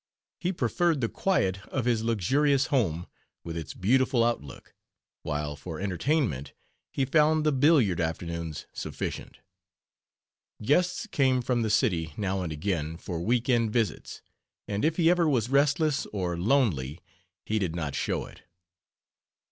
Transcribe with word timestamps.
He 0.39 0.51
preferred 0.51 0.99
the 0.99 1.07
quiet 1.09 1.63
of 1.67 1.85
his 1.85 2.03
luxurious 2.03 2.69
home 2.73 3.05
with 3.43 3.55
its 3.55 3.75
beautiful 3.75 4.23
outlook, 4.23 4.73
while 5.21 5.55
for 5.55 5.79
entertainment 5.79 6.53
he 6.91 7.05
found 7.05 7.43
the 7.43 7.51
billiard 7.51 8.01
afternoons 8.01 8.65
sufficient. 8.73 9.37
Guests 10.59 11.05
came 11.05 11.39
from 11.43 11.61
the 11.61 11.69
city, 11.69 12.13
now 12.17 12.41
and 12.41 12.51
again, 12.51 12.97
for 12.97 13.21
week 13.21 13.47
end 13.47 13.71
visits, 13.71 14.23
and 14.67 14.83
if 14.83 14.97
he 14.97 15.07
ever 15.07 15.29
was 15.29 15.49
restless 15.49 16.07
or 16.07 16.35
lonely 16.35 16.99
he 17.45 17.59
did 17.59 17.75
not 17.75 17.93
show 17.93 18.25
it. 18.25 18.41